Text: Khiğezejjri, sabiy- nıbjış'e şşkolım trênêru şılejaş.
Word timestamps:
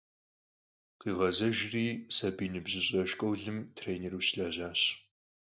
Khiğezejjri, 0.99 1.87
sabiy- 2.15 2.49
nıbjış'e 2.53 3.01
şşkolım 3.09 3.57
trênêru 3.77 4.19
şılejaş. 4.27 4.81